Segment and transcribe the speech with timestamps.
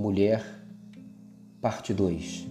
[0.00, 0.42] mulher,
[1.60, 2.48] parte 2.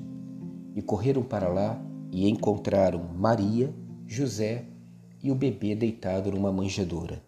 [0.75, 3.73] E correram para lá e encontraram Maria,
[4.05, 4.65] José
[5.21, 7.23] e o bebê deitado numa manjedoura.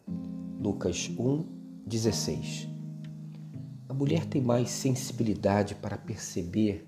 [0.60, 1.44] Lucas 1,
[1.88, 2.70] 16.
[3.89, 6.88] A mulher tem mais sensibilidade para perceber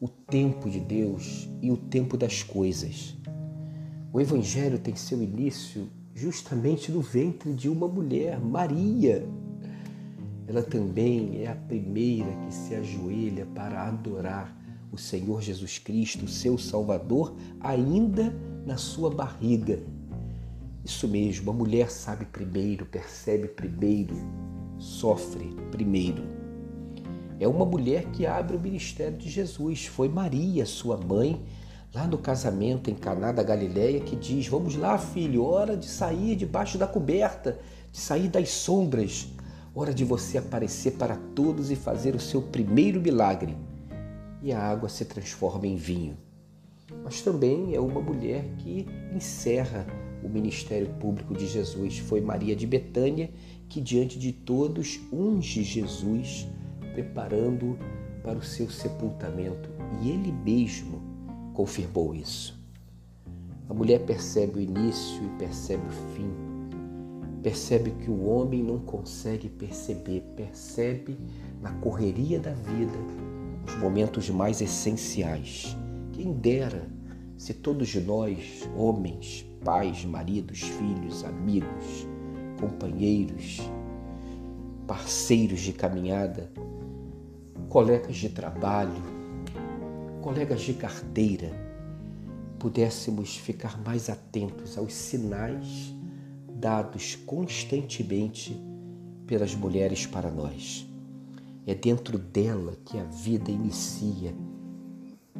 [0.00, 3.14] o tempo de Deus e o tempo das coisas.
[4.10, 9.28] O Evangelho tem seu início justamente no ventre de uma mulher, Maria.
[10.48, 14.56] Ela também é a primeira que se ajoelha para adorar
[14.90, 18.34] o Senhor Jesus Cristo, seu Salvador, ainda
[18.64, 19.78] na sua barriga.
[20.82, 24.16] Isso mesmo, a mulher sabe primeiro, percebe primeiro,
[24.78, 26.22] sofre primeiro.
[27.38, 29.84] É uma mulher que abre o ministério de Jesus.
[29.84, 31.44] Foi Maria, sua mãe,
[31.94, 36.34] lá no casamento em Caná da Galileia, que diz: "Vamos lá, filho, hora de sair
[36.34, 37.58] debaixo da coberta,
[37.92, 39.28] de sair das sombras,
[39.78, 43.56] hora de você aparecer para todos e fazer o seu primeiro milagre".
[44.42, 46.16] E a água se transforma em vinho.
[47.04, 49.86] Mas também é uma mulher que encerra
[50.22, 51.98] o ministério público de Jesus.
[51.98, 53.30] Foi Maria de Betânia
[53.68, 56.48] que diante de todos unge Jesus,
[56.94, 57.78] preparando
[58.22, 59.70] para o seu sepultamento,
[60.02, 61.00] e ele mesmo
[61.54, 62.58] confirmou isso.
[63.68, 66.47] A mulher percebe o início e percebe o fim.
[67.42, 71.16] Percebe que o homem não consegue perceber, percebe
[71.60, 72.98] na correria da vida
[73.66, 75.76] os momentos mais essenciais.
[76.12, 76.88] Quem dera
[77.36, 82.08] se todos nós, homens, pais, maridos, filhos, amigos,
[82.60, 83.60] companheiros,
[84.88, 86.50] parceiros de caminhada,
[87.68, 89.00] colegas de trabalho,
[90.20, 91.52] colegas de carteira,
[92.58, 95.94] pudéssemos ficar mais atentos aos sinais
[96.58, 98.60] dados constantemente
[99.26, 100.88] pelas mulheres para nós.
[101.64, 104.34] É dentro dela que a vida inicia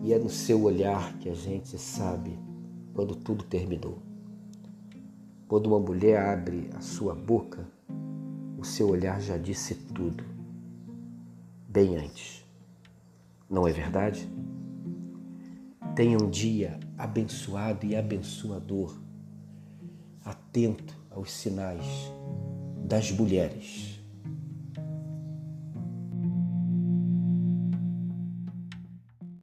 [0.02, 2.38] e é no seu olhar que a gente sabe
[2.94, 3.98] quando tudo terminou.
[5.48, 7.66] Quando uma mulher abre a sua boca,
[8.56, 10.22] o seu olhar já disse tudo,
[11.68, 12.44] bem antes.
[13.48, 14.30] Não é verdade?
[15.96, 18.94] Tenha um dia abençoado e abençoador,
[20.24, 21.84] atento aos sinais
[22.76, 23.97] das mulheres